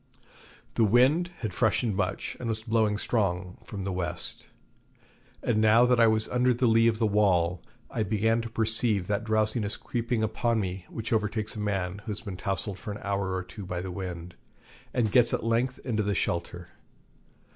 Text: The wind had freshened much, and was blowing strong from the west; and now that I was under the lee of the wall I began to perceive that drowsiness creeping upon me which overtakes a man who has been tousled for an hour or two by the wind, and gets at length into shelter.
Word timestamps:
The 0.73 0.83
wind 0.83 1.29
had 1.41 1.53
freshened 1.53 1.95
much, 1.95 2.35
and 2.39 2.49
was 2.49 2.63
blowing 2.63 2.97
strong 2.97 3.59
from 3.63 3.83
the 3.83 3.91
west; 3.91 4.47
and 5.43 5.61
now 5.61 5.85
that 5.85 5.99
I 5.99 6.07
was 6.07 6.27
under 6.29 6.55
the 6.55 6.65
lee 6.65 6.87
of 6.87 6.97
the 6.97 7.05
wall 7.05 7.61
I 7.91 8.01
began 8.01 8.41
to 8.41 8.49
perceive 8.49 9.05
that 9.05 9.23
drowsiness 9.23 9.77
creeping 9.77 10.23
upon 10.23 10.59
me 10.59 10.87
which 10.89 11.13
overtakes 11.13 11.55
a 11.55 11.59
man 11.59 11.99
who 11.99 12.09
has 12.13 12.21
been 12.21 12.35
tousled 12.35 12.79
for 12.79 12.91
an 12.91 12.99
hour 13.03 13.35
or 13.35 13.43
two 13.43 13.63
by 13.63 13.79
the 13.79 13.91
wind, 13.91 14.33
and 14.91 15.11
gets 15.11 15.35
at 15.35 15.43
length 15.43 15.77
into 15.85 16.15
shelter. 16.15 16.69